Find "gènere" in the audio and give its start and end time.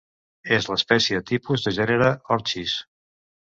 1.81-2.11